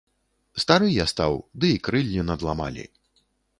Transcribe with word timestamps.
Стары 0.63 0.87
я 0.93 1.05
стаў, 1.13 1.37
ды 1.63 1.71
і 1.75 1.81
крыллі 1.89 2.25
надламалі. 2.33 2.89